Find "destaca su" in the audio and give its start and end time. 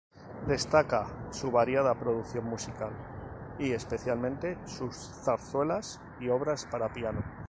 0.47-1.51